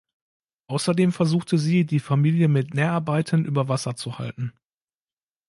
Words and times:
Außerdem 0.65 1.11
versuchte 1.11 1.59
sie, 1.59 1.85
die 1.85 1.99
Familie 1.99 2.47
mit 2.47 2.73
Näharbeiten 2.73 3.45
über 3.45 3.67
Wasser 3.67 3.95
zu 3.95 4.17
halten. 4.17 4.51